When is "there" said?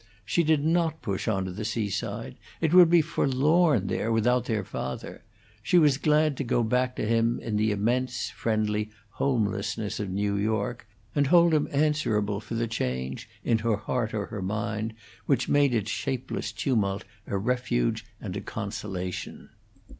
3.85-4.11